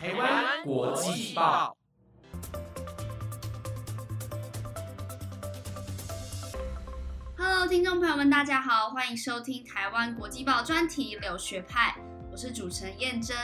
[0.00, 1.76] 台湾国际报。
[7.36, 11.96] Hello，听众朋友们，大家好，欢迎收听台湾国际报专题留学派，
[12.30, 13.36] 我是主持人燕珍。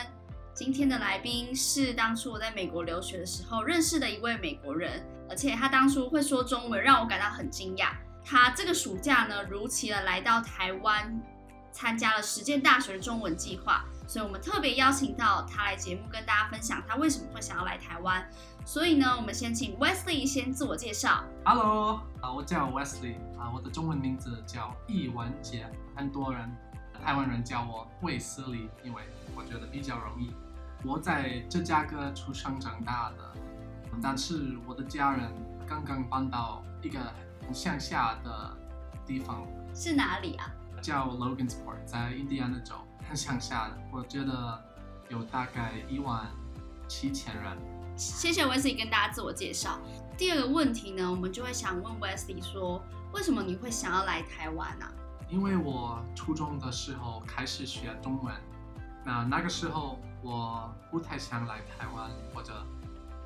[0.54, 7.88] 今天的来宾是当初我在美国留学的时候认识的一位美国人，而且他当初会说中文，让我感到很惊讶。
[8.24, 11.20] 他这个暑假呢，如期的来到台湾，
[11.74, 18.24] 参加了实践大学的中文计划，所以我们特别邀请到他来节目，跟大家分享他为什么会想要来台湾。
[18.64, 21.24] 所以呢，我们先请 Wesley 先自我介绍。
[21.44, 26.48] Hello，啊，我叫 Wesley，啊，我的中文名字叫易文杰，很多人
[27.04, 29.02] 台湾人叫我卫斯理，因为
[29.34, 30.32] 我觉得比较容易。
[30.84, 33.34] 我在芝加哥出生长大的，
[34.00, 35.28] 但是我的家人
[35.66, 37.00] 刚刚搬到一个
[37.42, 38.56] 很乡下的
[39.04, 40.48] 地方，是哪里啊？
[40.84, 42.74] 叫 Logansport，在印第安纳州，
[43.08, 43.78] 很乡下的。
[43.90, 44.62] 我觉得
[45.08, 46.26] 有大概一万
[46.86, 47.56] 七千人。
[47.96, 49.78] 谢谢 Wesley 跟大家自我介绍。
[50.18, 52.82] 第二个问题呢，我们就会想问 Wesley 说，
[53.14, 54.92] 为什么你会想要来台湾啊？
[55.30, 58.34] 因为我初中的时候开始学中文，
[59.06, 62.62] 那那个时候我不太想来台湾或者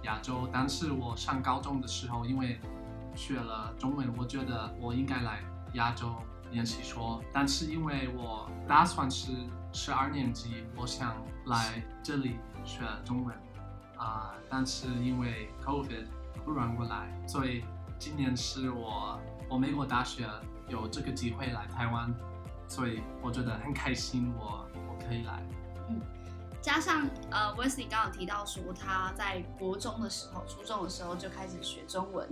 [0.05, 2.61] 亚洲，但是我上高中的时候，因为
[3.17, 5.43] 学了中文，我觉得我应该来
[5.73, 6.15] 亚洲
[6.51, 9.33] 练习说，但是因为我打算是
[9.73, 13.35] 十二年级，我想来这里学中文，
[13.97, 16.07] 啊、但是因为 COVID
[16.45, 17.65] 不让过来，所以
[17.99, 20.29] 今年是我我美国大学
[20.69, 22.15] 有这个机会来台湾，
[22.67, 25.43] 所以我觉得很开心我，我可以来。
[25.89, 26.01] 嗯
[26.61, 32.29] 加上呃，Wesley 刚刚有提到说他在国中的时候、初中的时候就开始学中文。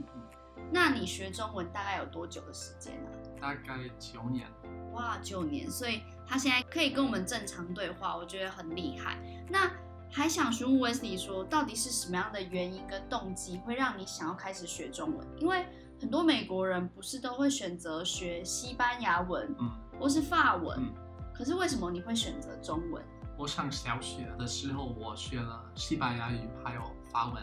[0.72, 3.08] 那你学中文大概有多久的时间啊？
[3.40, 4.46] 大概九年，
[4.92, 9.18] 哇，九年，所以他现在可以跟我们正常对话，我觉得很厉害。
[9.48, 9.70] 那
[10.10, 15.26] 还想询问 Wesley 说，到底是什么样的原因跟动机会让你想要开始学中文？
[15.38, 15.66] 因为
[16.00, 19.70] 很多美国人不是都会选择学西班牙文，嗯，
[20.00, 20.94] 或是法文，嗯
[21.34, 23.04] 可是为什么你会选择中文？
[23.36, 26.80] 我上小学的时候我学了西班牙语还有
[27.10, 27.42] 法文，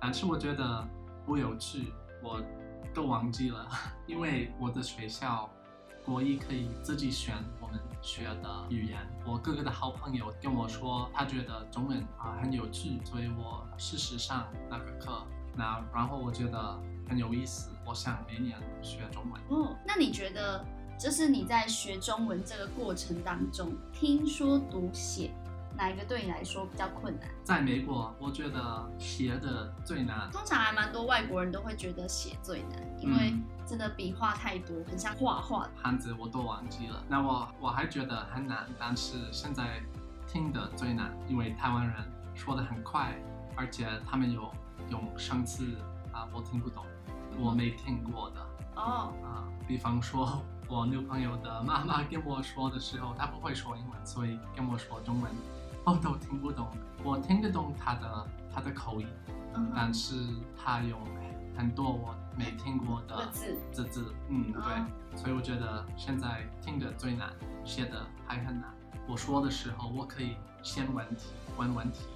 [0.00, 0.86] 但是我觉得
[1.26, 1.92] 不有趣，
[2.22, 2.40] 我
[2.92, 3.68] 都忘记了，
[4.06, 5.48] 因为我的学校
[6.04, 8.98] 国一可以自己选我们学的语言。
[9.26, 15.22] 我哥哥的好朋友跟我说，他觉得中文啊很有趣，所以我试试上那个课。
[15.56, 19.40] 那然后我觉得很有意思，我想每年学中文。
[19.48, 20.64] 哦，那你觉得，
[20.98, 25.30] 就是你在学中文这个过程当中，听说读写
[25.76, 27.28] 哪一个对你来说比较困难？
[27.42, 30.30] 在美国，我觉得写的最难。
[30.30, 35.68] 通常还蛮多外国人都会觉得写最难，因为嗯真的笔画太多，很像画画。
[35.76, 37.02] 汉字我都忘记了。
[37.08, 39.82] 那我我还觉得很难，但是现在
[40.26, 41.96] 听的最难，因为台湾人
[42.34, 43.14] 说的很快，
[43.56, 44.50] 而且他们有
[44.90, 45.64] 用生词
[46.12, 46.84] 啊，我听不懂，
[47.38, 48.40] 我没听过的
[48.76, 49.44] 哦，啊。
[49.66, 55.30] 比方说，我女朋友的妈妈跟我说的时候，她不会说英文，所以跟我说中文，
[55.84, 56.66] 我都听不懂。
[57.02, 59.06] 我听得懂他的他的口音，
[59.74, 60.14] 但是
[60.56, 60.96] 他有
[61.56, 67.30] 很多我没听过的的字字字，嗯，嗯对，所以我觉得现在听的最难，
[67.64, 68.72] 写的还很难。
[69.06, 71.26] 我说的时候，我可以先问题，
[71.58, 72.06] 问问题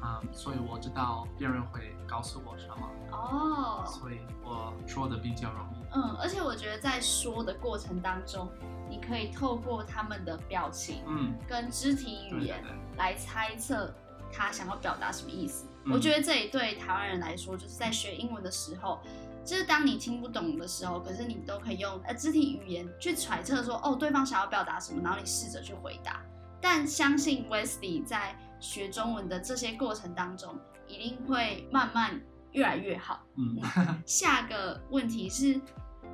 [0.00, 5.84] 啊、所以我知道别人会告诉我什么，哦，所以我说的比较容易。
[5.94, 8.48] 嗯，而且我觉得在说的过程当中，
[8.88, 12.62] 你可以透过他们的表情嗯，跟肢体语言，
[12.96, 13.92] 来猜测
[14.32, 15.66] 他想要表达什么意思。
[15.84, 18.98] 嗯我觉得这也对台湾人来说，就是在学英文的时候，
[19.44, 26.20] 就是当你听不懂的时候，可是你都可以用呃肢体语言去揣测说，哦，对方想要表达什么，然后你试着去回答。
[26.60, 32.20] 但相信 Wesley 在学中文的这些过程当中，一定会慢慢
[32.52, 33.20] 越来越好。
[33.36, 33.58] 嗯，
[34.06, 35.60] 下个问题是，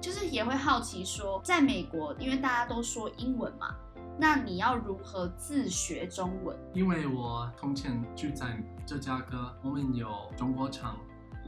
[0.00, 3.74] 就是也会好奇说，在美国，因为大家都说英文嘛，
[4.18, 6.56] 那你要如何自学中文？
[6.74, 10.96] 因为我从前住在芝加哥，我们有中国城，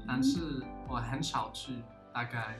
[0.06, 1.82] 但是我很少去，
[2.12, 2.56] 大概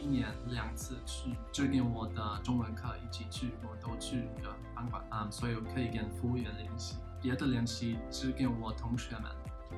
[0.00, 9.22] 一年两次去，就跟我的中文课一起去，我都去一个饭馆啊、所以我可以跟服务员联系，别的联系只跟我同学们。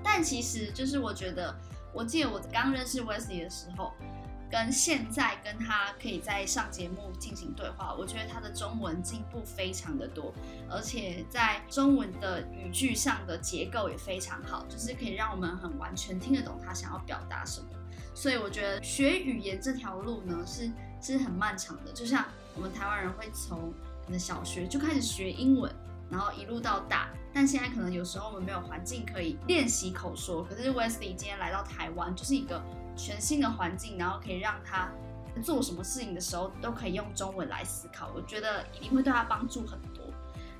[0.02, 1.56] 但其实就是我觉得，
[1.94, 3.92] 我记得我刚认识 Wesley 的时候，
[4.50, 10.34] 跟现在跟他可以在上节目进行对话，我觉得他的中文进步非常的多，
[10.68, 17.68] 而且在中文的语句上的结构也非常好，就是可以让我们很完全听得懂他想要表达什么。
[18.12, 20.70] 所以我觉得学语言这条路呢是
[21.00, 23.72] 是很漫长的，就像我们台湾人会从
[24.04, 25.74] 可能小学就开始学英文，
[26.10, 27.08] 然后一路到大。
[27.32, 32.62] 但现在可能有时候我们没有环境可以练习口说，可是 Wesley 今天来到台湾，就是一个
[32.96, 34.90] 全新的环境，然后可以让他
[35.42, 38.10] 做什么事情的时候都可以用中文来思考。
[38.14, 40.04] 我觉得一定会对他帮助很多。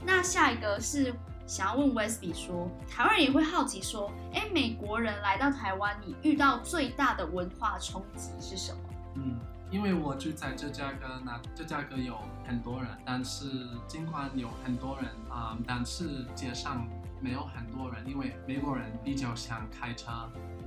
[0.05, 1.15] 那下一个是
[1.47, 8.79] 想要问 Wesley 说，台湾人也会好奇说，哎，美国人来到台湾，你遇到最大的文化冲击是什么？
[9.15, 9.39] 嗯，
[9.71, 16.87] 因为我住在芝加哥，那芝加哥有很多人，但是尽管有很多人啊、但是街上
[17.21, 20.11] 没有很多人，因为美国人比较想开车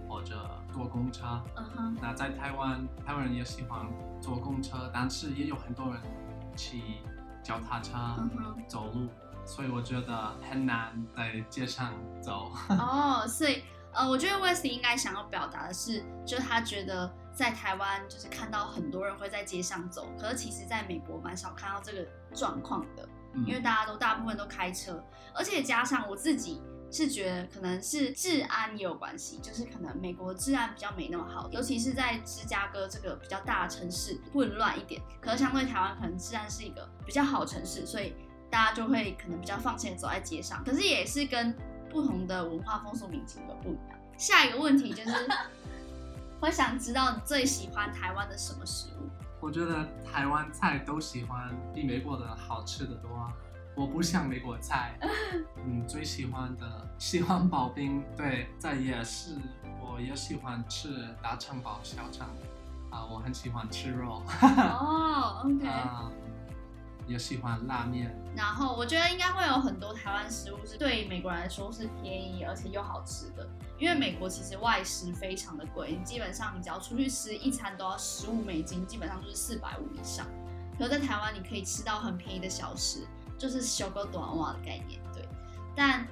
[0.07, 1.41] 或者坐公车。
[1.55, 3.87] 嗯哼，那在台湾，台湾人也喜欢
[4.21, 6.01] 坐公车，但是也有很多人
[6.55, 7.01] 骑
[7.41, 7.93] 脚踏车。
[8.67, 9.07] 走路，
[9.45, 12.51] 所以我觉得很难在街上走。
[12.69, 13.63] 哦，所以
[13.93, 22.05] 呃，我觉得 Wesley 应该想要表达的是，就是他觉得在台湾就是看到很多人会在街上走，可是其实在美国蛮少看到这个
[22.35, 25.03] 状况的，嗯因为大家都大部分都开车，
[25.33, 26.61] 而且加上我自己。
[26.91, 34.99] 是觉得可能是治安也有关系，就是可能美国治安比较没那么好，尤其是在芝加哥这个比较大的城市，混乱一点。
[35.21, 38.15] 可是相对台湾，可能治安是一个比较好的城市，所以
[38.49, 40.63] 大家就会可能比较放心的走在街上。
[40.63, 41.55] 可是也是跟
[41.91, 43.99] 不同的文化风俗民情有不一样。
[44.17, 45.27] 下一个问题就是，
[46.41, 49.09] 我想知道你最喜欢台湾的什么食物？
[49.41, 53.09] 我觉得台湾菜都喜欢比美国的好吃的多。
[53.75, 54.97] 我不像美国菜，
[55.65, 59.37] 嗯，最喜欢的喜欢刨冰，对，在夜市
[59.79, 62.27] 我也喜欢吃大肠包小肠，
[62.89, 65.65] 啊，我很喜欢吃肉， 哦，OK。
[65.67, 66.11] 啊，
[67.09, 80.27] 也喜欢拉面，然后我觉得应该会有很多台湾食物是对美国人来说是便宜而且又好吃的，因为美国其实外食非常的贵，你基本上你只要出去吃一餐都要十五美金，基本上就是四百五以上。
[80.77, 83.07] 可是在台湾你可以吃到很便宜的小吃，
[83.37, 85.27] 就是修个短袜的概念，对。
[85.75, 86.07] 但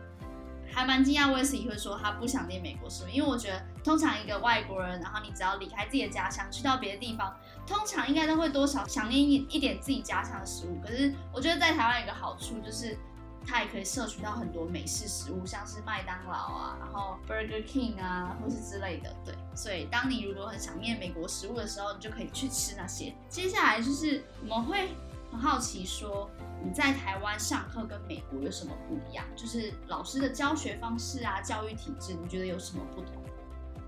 [0.71, 7.34] 还蛮惊讶，威斯利会说他不想念美国食物，因为我觉得通常一个外国人，然后你只要离开自己的家乡，去到别的地方，
[7.66, 10.78] 通常应该都会多少想念一一点自己家乡的食物。
[10.86, 12.98] 可是我觉得在台湾有一个好处就是，
[13.45, 19.16] 它也可以摄取到很多美式食物，像是麦当劳啊，然后 Burger King 啊，或是之类的。
[19.24, 23.16] 对，所以当你如果很想念美国食物的时候，你就可以去吃那些。
[23.30, 24.90] 接下来就是我们会
[25.31, 26.30] 很好奇说，
[26.62, 29.24] 你在台湾上课跟美国有什么不一样？
[29.33, 33.13] 就是老师的教学方式啊，教育体制，你觉得有什么不同？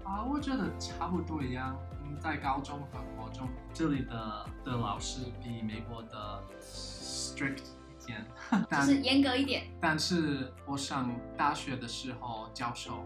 [0.09, 1.77] 啊，我觉得差不多一样。
[2.03, 7.61] 嗯，在高中和国中，这里的的老师比美国的 strict
[8.01, 9.67] 一点， 就但是严格一点。
[9.79, 13.05] 但是我上大学的时候，教授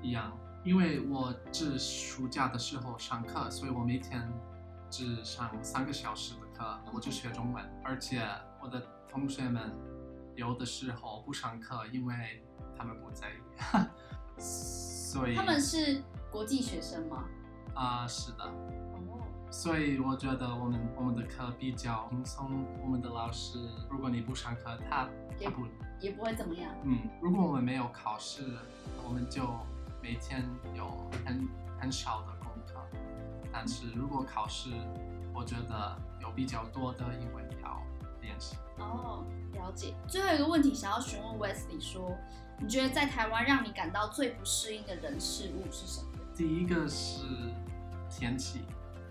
[0.00, 0.34] 一样，
[0.64, 4.26] 因为我只暑假的时候上课，所以我每天
[4.88, 8.26] 只上三个小时的课，我就学中文，而且
[8.62, 9.70] 我的同学们
[10.36, 12.42] 有的时候不上课，因为
[12.74, 13.90] 他们不在意，
[14.40, 17.24] 所以他们是国际学生吗？
[17.74, 18.44] 啊、是的。
[18.44, 23.58] 哦，所以我觉得我们我们的课比较轻松，我们的老师，
[23.90, 25.66] 如果你不上课，他也他不，
[26.00, 26.72] 也不会怎么样。
[26.84, 28.42] 嗯，如果我们没有考试，
[29.04, 29.42] 我们就
[30.02, 30.44] 每天
[30.74, 30.86] 有
[31.24, 31.48] 很
[31.80, 32.80] 很少的功课，
[33.52, 34.70] 但是如果考试，
[35.34, 37.82] 我觉得有比较多的因为要
[38.20, 38.56] 练习。
[38.78, 39.94] 哦，了解。
[40.06, 42.16] 最后一个问题想要询问 Wesley 说，
[42.58, 46.08] 你觉得在台湾让你感到最不适应的人事物是什么？
[46.40, 47.22] 第一个是
[48.08, 48.62] 天气，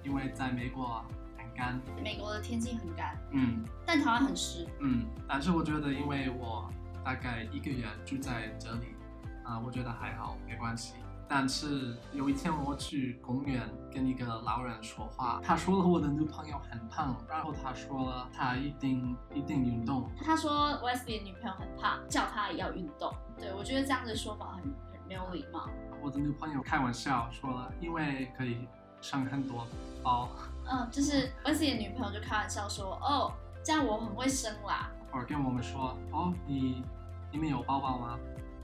[0.04, 1.06] 因为在美国
[1.38, 4.68] 很干，美国的天气很干，嗯，但台湾很湿。
[4.80, 6.68] 嗯，但是我觉得，因为我
[7.06, 8.96] 大概一个月住在这里，
[9.44, 10.96] 啊、我觉得还好，没关系。
[11.28, 13.62] 但是有一天我去公园
[13.94, 23.14] 跟一个老人说话，他说了我的女朋友很胖，然后他说了他一定一定运动，他说 Wesley 的女朋友很胖，叫他也要运动。
[23.38, 25.68] 对我觉得这样的说法很很没有礼貌。
[26.02, 28.68] 我的女朋友开玩笑说了，因为可以
[29.02, 29.66] 生很多
[30.04, 30.30] 包，
[30.70, 34.92] 嗯，就是 Wesley 的女朋友就开玩笑说，哦，这样我很会生啦。
[35.12, 36.84] 或者跟我们说，哦，你
[37.32, 38.20] 你们有包包吗？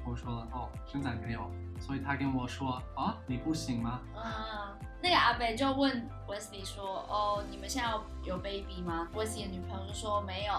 [0.08, 1.50] 我说了，哦，现在没有，
[1.80, 4.00] 所以他跟我说，啊，你不行吗？
[4.16, 10.54] 嗯，那个阿北就问 Wesley 说：“哦，你们现在有有 baby 吗？”Wesley 的女朋友就说没有，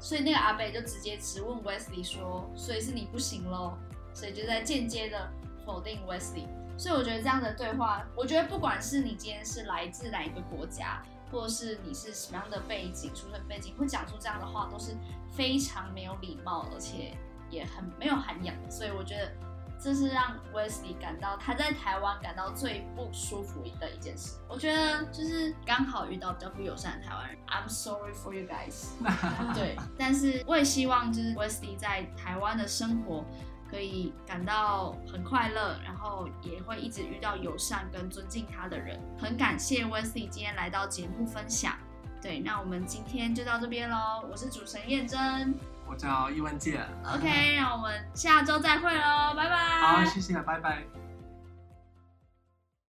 [0.00, 3.78] 所以那个阿北就直接直问 Wesley 说：“所以是你不行喽？”
[4.18, 5.30] 所以就在间接的
[5.64, 6.48] 否定 Wesley。
[6.76, 14.96] 所以我觉得这样的对话，我觉得不管是你今天是来自哪一个国家，或者是你是什么样的背景、出身背景，会讲出这样的话，都是
[15.30, 17.16] 非常没有礼貌，而且
[17.48, 18.54] 也很没有涵养。
[18.68, 19.32] 所以我觉得
[19.80, 24.38] 这是让 Wesley 感到他在台湾感到最不舒服的一件事。
[24.48, 28.90] 我觉得就是刚好遇到比较不友善的台湾人，I'm sorry for you guys。
[29.52, 33.24] 对，但是我也希望就是 Wesley 在台湾的生活
[33.70, 38.98] 可以感到很快乐，然后也会一直遇到友善跟尊敬他的人。
[39.18, 41.74] 很感谢 Wesley 今天来到节目分享。
[42.20, 44.24] 对，那我们今天就到这边喽。
[44.30, 45.54] 我是主持人燕珍。
[45.86, 46.86] 我叫易文健。
[47.14, 49.80] OK，让我们下周再会喽，拜拜。
[49.80, 51.07] 好，谢谢，拜拜。